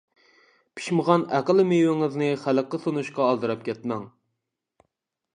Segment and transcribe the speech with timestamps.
[0.77, 4.07] پىشمىغان ئەقىل مېۋىڭىزنى خەلققە سۇنۇشقا ئالدىراپ كەتمەڭ.